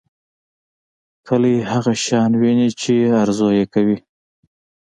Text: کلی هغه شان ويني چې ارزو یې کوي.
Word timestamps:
کلی 1.27 1.55
هغه 1.71 1.93
شان 2.05 2.31
ويني 2.41 2.69
چې 2.81 2.93
ارزو 3.21 3.49
یې 3.57 3.65
کوي. 3.73 3.97